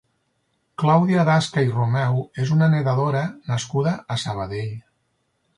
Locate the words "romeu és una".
1.75-2.71